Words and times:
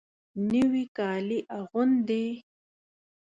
نوي 0.51 0.83
کالي 0.97 1.39
اغوندې 1.59 2.25